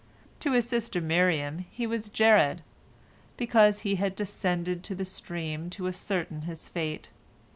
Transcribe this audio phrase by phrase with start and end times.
[0.39, 2.61] To his sister Miriam he was Jered,
[3.37, 7.09] because she had "descended" to the stream to ascertain his fate.